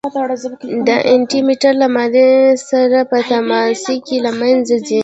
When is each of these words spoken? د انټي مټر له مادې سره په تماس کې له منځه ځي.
د 0.87 0.89
انټي 1.13 1.39
مټر 1.47 1.73
له 1.81 1.87
مادې 1.95 2.29
سره 2.69 2.99
په 3.11 3.17
تماس 3.29 3.83
کې 4.05 4.17
له 4.25 4.31
منځه 4.39 4.75
ځي. 4.87 4.99